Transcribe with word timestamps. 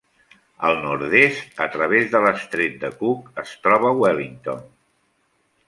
Al 0.69 0.79
nord-est 0.85 1.61
a 1.65 1.67
través 1.75 2.09
de 2.15 2.23
l'estret 2.25 2.81
de 2.85 2.91
Cook 3.03 3.45
es 3.45 3.55
troba 3.67 3.95
Wellington. 4.03 4.69